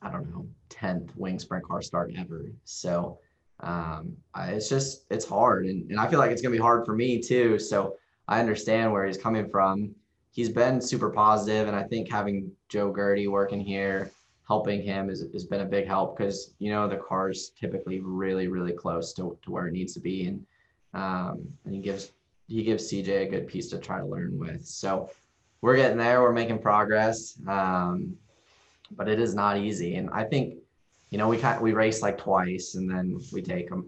[0.02, 2.50] I don't know 10th wing sprint car start ever.
[2.64, 3.18] So
[3.60, 6.84] um, I, it's just it's hard and, and I feel like it's gonna be hard
[6.86, 7.58] for me too.
[7.58, 9.94] So I understand where he's coming from.
[10.32, 14.12] He's been super positive, and I think having Joe Gaerte working here
[14.50, 18.48] helping him has, has been a big help because you know the car's typically really
[18.48, 20.44] really close to, to where it needs to be and
[20.92, 22.10] um, and he gives
[22.48, 24.66] he gives CJ a good piece to try to learn with.
[24.66, 25.08] So
[25.60, 28.16] we're getting there we're making progress um,
[28.96, 30.56] but it is not easy and I think
[31.10, 33.80] you know we kind we race like twice and then we take a,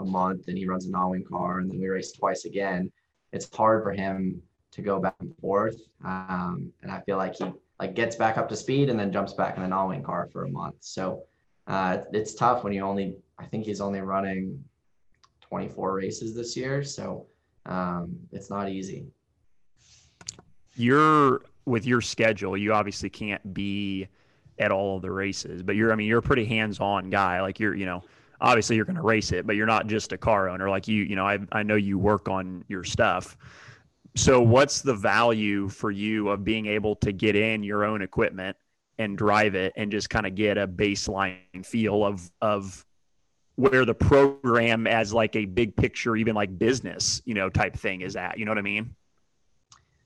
[0.00, 2.92] a month and he runs a non-wing car and then we race twice again.
[3.32, 7.46] It's hard for him to go back and forth um, and I feel like he
[7.80, 10.44] like gets back up to speed and then jumps back in an all-wing car for
[10.44, 10.76] a month.
[10.80, 11.24] So
[11.66, 14.62] uh, it's tough when you only, I think he's only running
[15.40, 16.84] 24 races this year.
[16.84, 17.26] So
[17.64, 19.06] um, it's not easy.
[20.76, 24.08] You're with your schedule, you obviously can't be
[24.58, 27.40] at all of the races, but you're, I mean, you're a pretty hands-on guy.
[27.40, 28.04] Like you're, you know,
[28.42, 30.68] obviously you're going to race it, but you're not just a car owner.
[30.68, 33.38] Like you, you know, I, I know you work on your stuff
[34.16, 38.56] so what's the value for you of being able to get in your own equipment
[38.98, 42.84] and drive it and just kind of get a baseline feel of of
[43.56, 48.00] where the program as like a big picture even like business you know type thing
[48.00, 48.38] is at?
[48.38, 48.94] You know what i mean?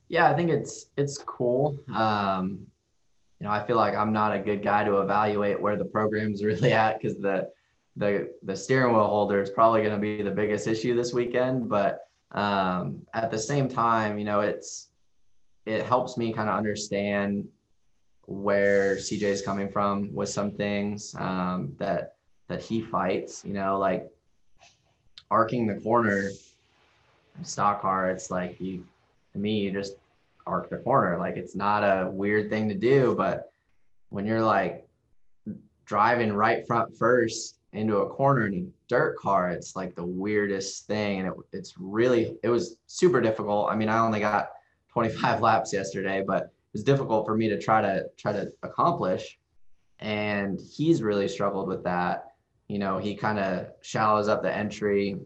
[0.09, 1.79] Yeah i think it's it's cool.
[1.95, 2.67] Um
[3.40, 6.45] you know i feel like i'm not a good guy to evaluate where the program's
[6.49, 7.49] really at because the
[7.97, 11.69] the the steering wheel holder is probably going to be the biggest issue this weekend
[11.69, 12.04] but
[12.35, 14.88] um, at the same time, you know, it's
[15.66, 17.49] it helps me kind of understand
[18.27, 22.16] where CJ is coming from with some things um, that
[22.49, 23.44] that he fights.
[23.44, 24.11] You know, like
[25.31, 26.31] arcing the corner,
[27.42, 28.11] stock car.
[28.11, 28.85] It's like you,
[29.33, 29.94] to me, you just
[30.47, 31.18] arc the corner.
[31.18, 33.53] Like it's not a weird thing to do, but
[34.11, 34.87] when you're like
[35.87, 40.87] driving right front first into a corner in a dirt car, it's like the weirdest
[40.87, 41.21] thing.
[41.21, 43.71] And it, it's really, it was super difficult.
[43.71, 44.51] I mean, I only got
[44.93, 49.39] 25 laps yesterday, but it was difficult for me to try to try to accomplish.
[49.99, 52.33] And he's really struggled with that.
[52.69, 55.17] You know, he kind of shallows up the entry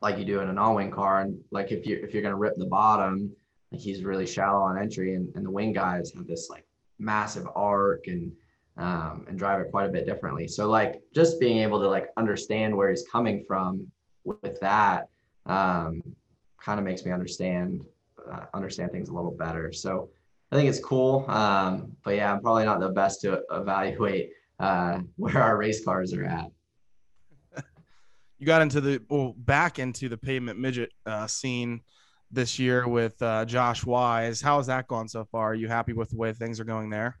[0.00, 1.20] like you do in an all-wing car.
[1.20, 3.30] And like if you if you're gonna rip the bottom,
[3.72, 6.64] like he's really shallow on entry and, and the wing guys have this like
[6.98, 8.32] massive arc and
[8.78, 10.46] um, and drive it quite a bit differently.
[10.46, 13.86] So like just being able to like understand where he's coming from
[14.24, 15.08] with that
[15.46, 16.00] um,
[16.62, 17.84] kind of makes me understand
[18.30, 19.72] uh, understand things a little better.
[19.72, 20.10] So
[20.52, 21.24] I think it's cool.
[21.28, 26.12] Um, but yeah, I'm probably not the best to evaluate uh, where our race cars
[26.14, 26.46] are at.
[28.38, 31.80] you got into the well back into the pavement midget uh, scene
[32.30, 34.40] this year with uh, Josh Wise.
[34.40, 35.50] How has that gone so far?
[35.50, 37.18] Are you happy with the way things are going there?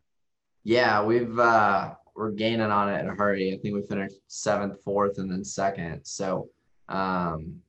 [0.64, 3.52] Yeah, we've uh we're gaining on it in a hurry.
[3.54, 6.04] I think we finished seventh, fourth, and then second.
[6.04, 6.48] So
[6.88, 7.60] um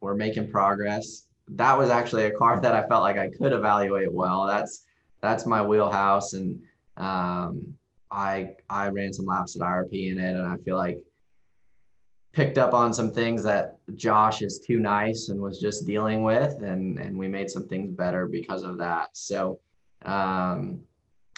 [0.00, 1.26] we're making progress.
[1.48, 4.46] That was actually a car that I felt like I could evaluate well.
[4.46, 4.84] That's
[5.20, 6.60] that's my wheelhouse and
[6.96, 7.74] um
[8.10, 10.98] I I ran some laps at IRP in it and I feel like
[12.32, 16.62] picked up on some things that Josh is too nice and was just dealing with
[16.62, 19.10] and and we made some things better because of that.
[19.12, 19.60] So
[20.06, 20.80] um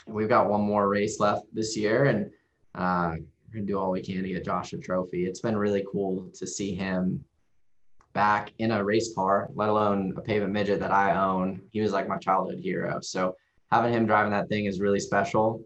[0.07, 2.31] we've got one more race left this year and
[2.75, 5.27] uh, we're gonna do all we can to get Josh a trophy.
[5.27, 7.25] It's been really cool to see him
[8.13, 11.63] back in a race car, let alone a pavement midget that I own.
[11.71, 13.01] He was like my childhood hero.
[13.01, 13.37] So
[13.71, 15.63] having him driving that thing is really special.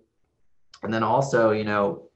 [0.83, 2.09] And then also, you know,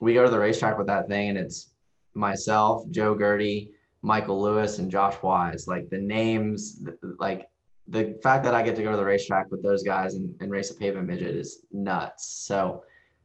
[0.00, 1.70] we go to the racetrack with that thing and it's
[2.14, 3.70] myself, Joe Gaerte,
[4.02, 5.66] Michael Lewis, and Josh Wise.
[5.66, 6.82] Like the names,
[7.18, 7.48] like
[7.88, 10.50] the fact that I get to go to the racetrack with those guys and, and
[10.50, 12.26] race a pavement midget is nuts.
[12.46, 12.82] So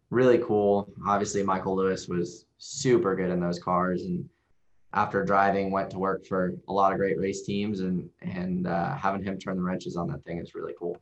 [0.09, 0.89] really cool.
[1.05, 4.27] Obviously, Michael Lewis was super good in those cars and
[4.93, 8.95] after driving, went to work for a lot of great race teams, and and uh,
[8.95, 10.97] having him turn the wrenches on that thing is really cool.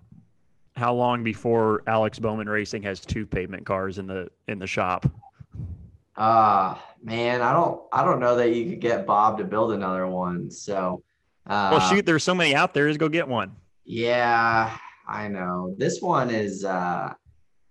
[0.76, 5.12] How long before Alex Bowman Racing has two pavement cars in the in the shop?
[6.16, 9.74] Ah, uh, man, I don't I don't know that you could get Bob to build
[9.74, 10.50] another one.
[10.50, 11.04] So,
[11.48, 12.88] uh, well, shoot, there's so many out there.
[12.88, 13.56] Just go get one.
[13.86, 14.78] Yeah,
[15.08, 15.76] I know.
[15.78, 16.64] This one is.
[16.66, 17.14] uh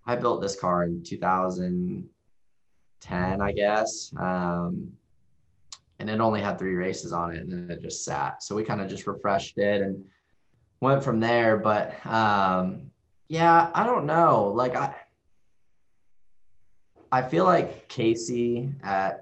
[0.06, 4.12] I built this car in 2010, I guess.
[4.18, 4.92] Um,
[6.00, 8.42] and it only had three races on it and then it just sat.
[8.42, 10.02] So we kind of just refreshed it and
[10.80, 11.58] went from there.
[11.58, 12.90] But um,
[13.28, 14.50] yeah, I don't know.
[14.54, 14.94] Like I
[17.12, 19.20] I feel like Casey at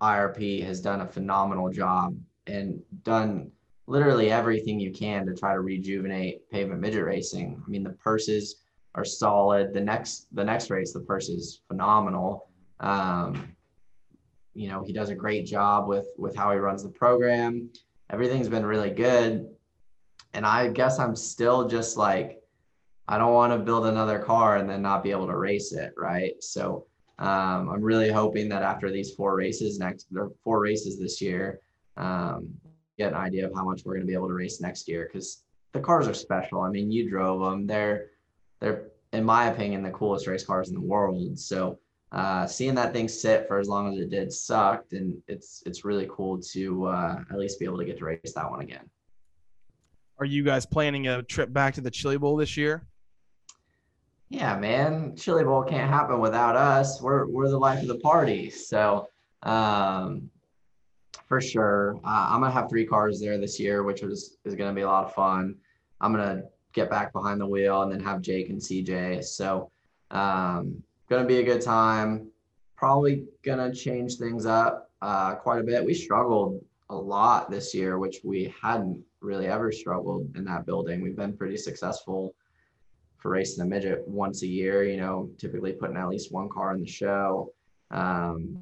[0.00, 3.50] IRP has done a phenomenal job and done
[3.86, 7.62] literally everything you can to try to rejuvenate pavement midget racing.
[7.64, 8.62] I mean, the purses
[8.94, 9.74] are solid.
[9.74, 12.48] The next the next race, the purse is phenomenal.
[12.80, 13.54] Um,
[14.54, 17.68] you know he does a great job with with how he runs the program
[18.10, 19.48] everything's been really good
[20.32, 22.40] and i guess i'm still just like
[23.08, 25.92] i don't want to build another car and then not be able to race it
[25.96, 26.86] right so
[27.18, 31.60] um, i'm really hoping that after these four races next or four races this year
[31.96, 32.48] um,
[32.98, 35.08] get an idea of how much we're going to be able to race next year
[35.10, 38.06] because the cars are special i mean you drove them they're
[38.60, 41.78] they're in my opinion the coolest race cars in the world so
[42.14, 45.84] uh, seeing that thing sit for as long as it did sucked, and it's it's
[45.84, 48.88] really cool to uh, at least be able to get to race that one again.
[50.20, 52.86] Are you guys planning a trip back to the Chili Bowl this year?
[54.28, 57.02] Yeah, man, Chili Bowl can't happen without us.
[57.02, 59.08] We're we're the life of the party, so
[59.42, 60.30] um,
[61.26, 61.96] for sure.
[62.04, 64.86] Uh, I'm gonna have three cars there this year, which is is gonna be a
[64.86, 65.56] lot of fun.
[66.00, 69.24] I'm gonna get back behind the wheel and then have Jake and CJ.
[69.24, 69.70] So
[70.10, 72.28] um, gonna be a good time.
[72.76, 75.84] Probably gonna change things up uh, quite a bit.
[75.84, 81.00] We struggled a lot this year, which we hadn't really ever struggled in that building.
[81.00, 82.34] We've been pretty successful
[83.16, 84.84] for racing the midget once a year.
[84.84, 87.52] You know, typically putting at least one car in the show.
[87.90, 88.58] Um,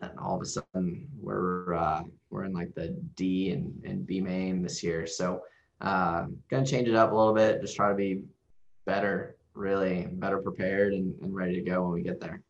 [0.00, 4.20] and all of a sudden, we're uh, we're in like the D and, and B
[4.20, 5.06] main this year.
[5.06, 5.42] So,
[5.80, 7.60] uh, gonna change it up a little bit.
[7.60, 8.22] Just try to be
[8.86, 12.40] better really better prepared and, and ready to go when we get there.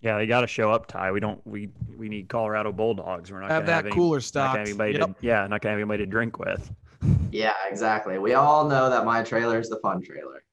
[0.00, 1.12] Yeah, they got to show up, Ty.
[1.12, 1.40] We don't.
[1.46, 3.30] We we need Colorado Bulldogs.
[3.30, 4.58] We're not have that have cooler any, stock.
[4.58, 5.18] Anybody yep.
[5.20, 6.70] to, yeah, not gonna have anybody to drink with.
[7.32, 8.18] Yeah, exactly.
[8.18, 10.44] We all know that my trailer is the fun trailer.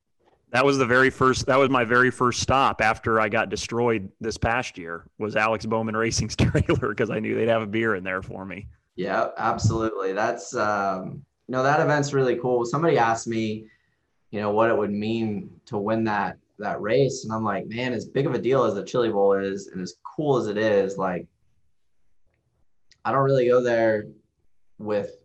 [0.52, 1.46] That was the very first.
[1.46, 5.06] That was my very first stop after I got destroyed this past year.
[5.20, 8.46] Was Alex Bowman Racing's trailer because I knew they'd have a beer in there for
[8.46, 8.68] me.
[8.96, 10.14] Yeah, absolutely.
[10.14, 12.66] That's um, you know that event's really cool.
[12.66, 13.68] Somebody asked me
[14.32, 17.24] you know, what it would mean to win that that race.
[17.24, 19.82] And I'm like, man, as big of a deal as the Chili Bowl is, and
[19.82, 21.26] as cool as it is, like,
[23.06, 24.08] I don't really go there
[24.78, 25.19] with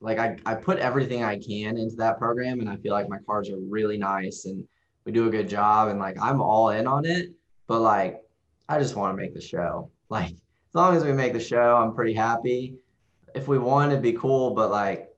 [0.00, 3.18] like I, I put everything I can into that program and I feel like my
[3.18, 4.64] cars are really nice and
[5.04, 7.32] we do a good job and like I'm all in on it.
[7.66, 8.22] But like
[8.68, 9.90] I just want to make the show.
[10.10, 12.76] Like as long as we make the show, I'm pretty happy.
[13.34, 15.10] If we won, it'd be cool, but like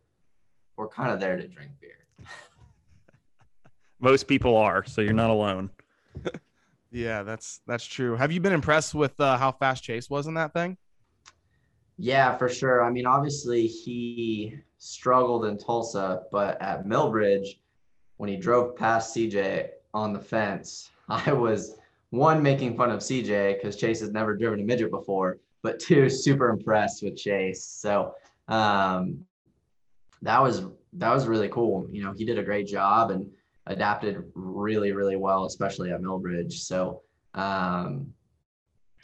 [0.76, 1.92] we're kind of there to drink beer.
[4.00, 5.70] Most people are, so you're not alone.
[6.90, 8.16] yeah, that's that's true.
[8.16, 10.76] Have you been impressed with uh, how fast Chase was in that thing?
[12.02, 12.82] Yeah, for sure.
[12.82, 17.58] I mean, obviously he struggled in Tulsa, but at Millbridge,
[18.16, 21.76] when he drove past CJ on the fence, I was
[22.08, 26.08] one making fun of CJ because Chase has never driven a midget before, but two
[26.08, 27.62] super impressed with Chase.
[27.62, 28.14] So
[28.48, 29.26] um,
[30.22, 30.62] that was
[30.94, 31.86] that was really cool.
[31.92, 33.30] You know, he did a great job and
[33.66, 36.54] adapted really, really well, especially at Millbridge.
[36.54, 37.02] So
[37.34, 38.14] um,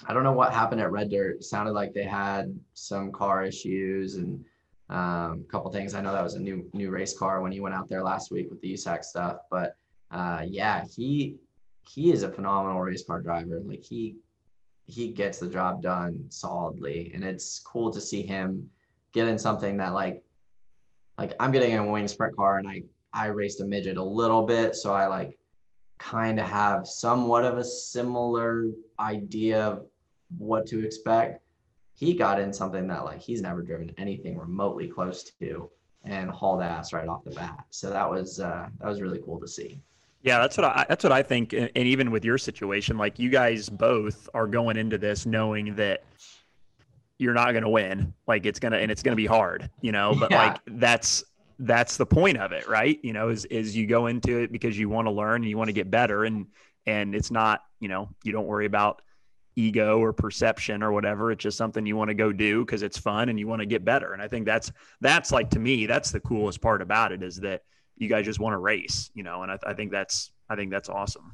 [0.05, 1.36] I don't know what happened at Red Dirt.
[1.36, 4.44] It sounded like they had some car issues and
[4.88, 5.94] um, a couple things.
[5.94, 8.30] I know that was a new new race car when he went out there last
[8.30, 9.38] week with the USAC stuff.
[9.51, 9.76] But
[10.11, 11.36] uh, yeah, he
[11.82, 13.61] he is a phenomenal race car driver.
[13.64, 14.16] Like he
[14.86, 18.70] he gets the job done solidly, and it's cool to see him
[19.12, 20.22] get in something that like
[21.18, 22.82] like I'm getting in a wing sprint car and I
[23.12, 25.36] I raced a midget a little bit, so I like
[25.99, 28.66] kind of have somewhat of a similar
[28.99, 29.86] idea of
[30.38, 31.42] what to expect.
[31.94, 35.70] He got in something that like he's never driven anything remotely close to
[36.05, 37.64] and hauled ass right off the bat.
[37.70, 39.80] So that was uh, that was really cool to see.
[40.22, 41.53] Yeah, that's what I that's what I think.
[41.53, 46.03] And even with your situation, like you guys both are going into this knowing that
[47.18, 48.12] you're not going to win.
[48.26, 50.14] Like it's gonna and it's gonna be hard, you know.
[50.18, 50.47] But yeah.
[50.49, 51.24] like that's
[51.59, 52.98] that's the point of it, right?
[53.02, 55.57] You know, is is you go into it because you want to learn and you
[55.57, 56.46] want to get better, and
[56.86, 59.02] and it's not, you know, you don't worry about
[59.57, 61.32] ego or perception or whatever.
[61.32, 63.66] It's just something you want to go do because it's fun and you want to
[63.66, 64.12] get better.
[64.12, 67.36] And I think that's that's like to me, that's the coolest part about it is
[67.38, 67.62] that
[67.96, 69.42] you guys just want to race, you know.
[69.42, 71.32] And I, I think that's I think that's awesome.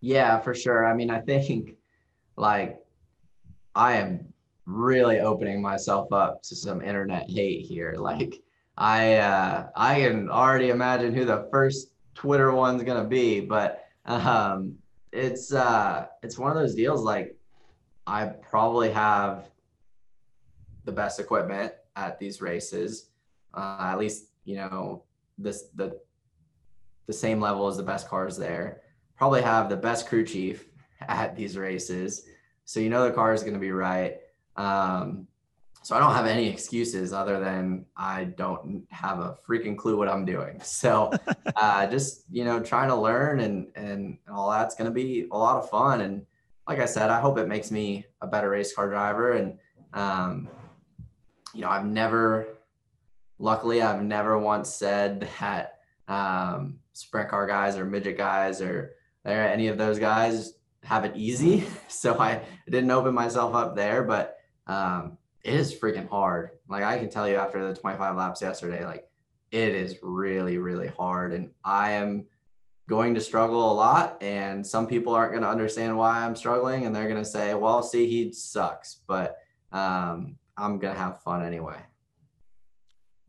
[0.00, 0.86] Yeah, for sure.
[0.86, 1.76] I mean, I think
[2.36, 2.78] like
[3.74, 4.32] I am
[4.64, 7.94] really opening myself up to some internet hate here.
[7.98, 8.40] Like
[8.76, 14.76] I uh, I can already imagine who the first Twitter one's gonna be, but um,
[15.12, 17.36] it's uh, it's one of those deals like
[18.06, 19.48] I probably have
[20.84, 23.10] the best equipment at these races.
[23.54, 25.04] Uh, at least you know
[25.38, 26.00] this the
[27.06, 28.82] the same level as the best cars there.
[29.16, 30.66] Probably have the best crew chief
[31.00, 32.24] at these races,
[32.64, 34.18] so you know the car is to be right.
[34.56, 35.26] Um,
[35.82, 40.08] so I don't have any excuses other than I don't have a freaking clue what
[40.08, 40.60] I'm doing.
[40.64, 41.10] So
[41.56, 45.36] uh, just you know trying to learn and and all that's going to be a
[45.36, 46.26] lot of fun and
[46.70, 49.32] like I said, I hope it makes me a better race car driver.
[49.32, 49.58] And,
[49.92, 50.48] um,
[51.52, 52.46] you know, I've never,
[53.40, 58.92] luckily, I've never once said that um, sprint car guys or midget guys or,
[59.24, 60.54] or any of those guys
[60.84, 61.64] have it easy.
[61.88, 64.36] So I didn't open myself up there, but
[64.68, 66.50] um, it is freaking hard.
[66.68, 69.08] Like I can tell you after the 25 laps yesterday, like
[69.50, 71.32] it is really, really hard.
[71.32, 72.26] And I am
[72.90, 76.86] going to struggle a lot and some people aren't going to understand why i'm struggling
[76.86, 79.36] and they're going to say well see he sucks but
[79.70, 81.76] um, i'm going to have fun anyway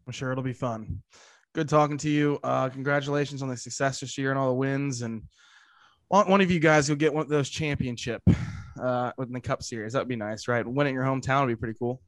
[0.07, 1.03] i'm sure it'll be fun
[1.53, 5.03] good talking to you uh, congratulations on the success this year and all the wins
[5.03, 5.21] and
[6.07, 8.23] one of you guys will get one of those championship
[8.79, 11.77] uh, within the cup series that'd be nice right winning your hometown would be pretty
[11.77, 12.01] cool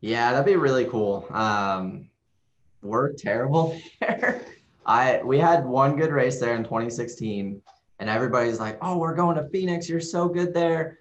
[0.00, 2.08] yeah that'd be really cool um,
[2.82, 4.44] we're terrible there
[4.88, 7.60] I we had one good race there in 2016,
[8.00, 9.88] and everybody's like, "Oh, we're going to Phoenix.
[9.88, 10.98] You're so good there."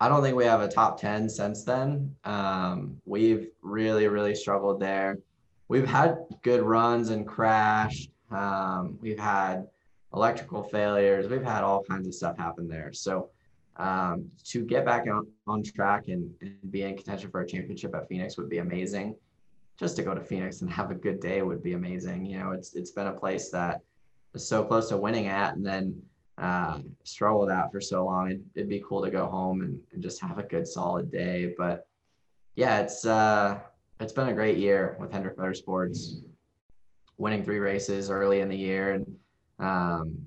[0.00, 2.14] I don't think we have a top 10 since then.
[2.24, 5.18] Um, we've really, really struggled there.
[5.68, 8.10] We've had good runs and crashed.
[8.30, 9.68] Um, we've had
[10.12, 11.28] electrical failures.
[11.28, 12.92] We've had all kinds of stuff happen there.
[12.92, 13.30] So
[13.76, 17.94] um, to get back on, on track and, and be in contention for a championship
[17.94, 19.16] at Phoenix would be amazing
[19.78, 22.24] just to go to Phoenix and have a good day would be amazing.
[22.24, 23.80] You know, it's it's been a place that
[24.34, 26.00] is so close to winning at, and then
[26.38, 28.30] um, struggled out for so long.
[28.30, 31.54] It'd, it'd, be cool to go home and, and just have a good solid day.
[31.56, 31.86] But
[32.56, 33.58] yeah, it's uh,
[34.00, 36.22] it's been a great year with Hendrick Motorsports,
[37.18, 39.16] winning three races early in the year and
[39.58, 40.26] um,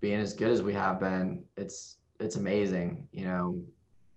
[0.00, 1.42] being as good as we have been.
[1.56, 3.06] It's it's amazing.
[3.12, 3.62] You know,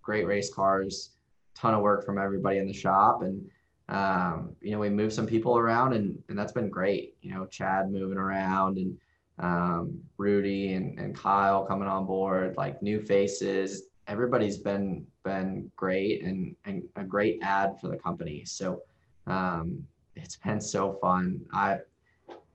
[0.01, 1.11] great race cars,
[1.55, 3.49] ton of work from everybody in the shop, and
[3.91, 7.15] um, you know, we moved some people around and, and that's been great.
[7.21, 8.97] You know, Chad moving around and
[9.39, 13.83] um, Rudy and, and Kyle coming on board, like new faces.
[14.07, 18.43] Everybody's been been great and, and a great ad for the company.
[18.45, 18.81] So
[19.27, 19.85] um,
[20.15, 21.41] it's been so fun.
[21.53, 21.79] I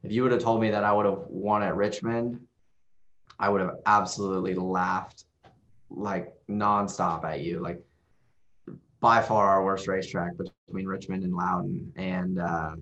[0.03, 2.41] if you would have told me that I would have won at Richmond,
[3.39, 5.26] I would have absolutely laughed
[5.91, 7.61] like nonstop at you.
[7.61, 7.81] Like
[9.01, 11.93] by far our worst racetrack between Richmond and Loudon.
[11.97, 12.77] And uh,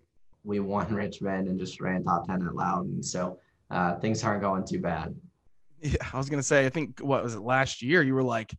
[0.45, 3.03] we won Richmond and just ran top 10 at Loudon.
[3.03, 3.39] So
[3.71, 5.15] uh, things aren't going too bad.
[5.81, 8.03] Yeah, I was going to say, I think, what was it last year?
[8.03, 8.55] You were like,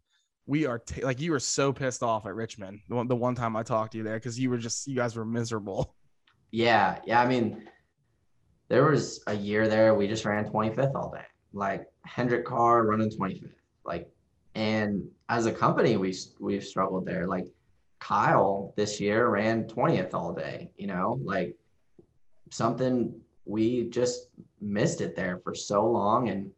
[0.46, 3.34] we are t- like, you were so pissed off at Richmond the one, the one
[3.34, 5.96] time I talked to you there because you were just, you guys were miserable.
[6.52, 7.00] Yeah.
[7.06, 7.22] Yeah.
[7.22, 7.68] I mean,
[8.70, 13.10] there was a year there we just ran 25th all day, like Hendrick car running
[13.10, 13.50] 25th.
[13.84, 14.08] Like
[14.56, 17.28] and as a company, we we've struggled there.
[17.28, 17.48] Like
[18.00, 21.56] Kyle this year ran 20th all day, you know, like
[22.52, 23.14] something
[23.46, 24.30] we just
[24.62, 26.30] missed it there for so long.
[26.30, 26.52] And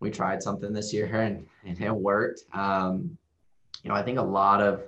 [0.00, 2.42] we tried something this year and, and it worked.
[2.52, 3.16] Um,
[3.82, 4.82] you know, I think a lot of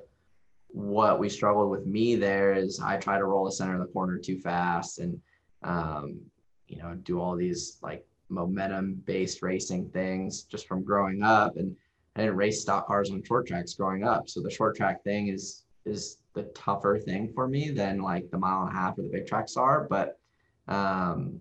[0.69, 3.93] what we struggled with me there is I try to roll the center of the
[3.93, 5.21] corner too fast and,
[5.63, 6.21] um,
[6.67, 11.57] you know, do all these like momentum based racing things just from growing up.
[11.57, 11.77] And
[12.19, 14.29] I didn't race stock cars on short tracks growing up.
[14.29, 18.39] So the short track thing is is the tougher thing for me than like the
[18.39, 19.87] mile and a half or the big tracks are.
[19.89, 20.19] But
[20.67, 21.41] um,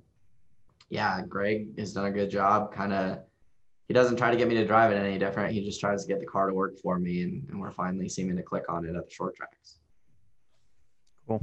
[0.90, 3.20] yeah, Greg has done a good job kind of
[3.88, 5.54] he doesn't try to get me to drive it any different.
[5.54, 8.10] He just tries to get the car to work for me, and, and we're finally
[8.10, 9.80] seeming to click on it at the short tracks.
[11.26, 11.42] Cool.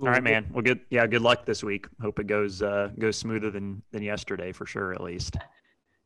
[0.00, 0.46] All right, man.
[0.52, 0.80] Well, good.
[0.90, 1.86] Yeah, good luck this week.
[2.02, 5.36] Hope it goes uh, goes smoother than than yesterday for sure, at least.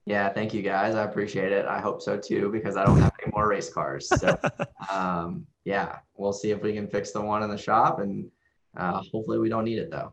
[0.06, 0.94] Yeah, thank you guys.
[0.94, 1.64] I appreciate it.
[1.64, 4.08] I hope so too because I don't have any more race cars.
[4.08, 4.38] So,
[4.90, 8.30] um, yeah, we'll see if we can fix the one in the shop, and
[8.76, 10.12] uh, hopefully we don't need it though.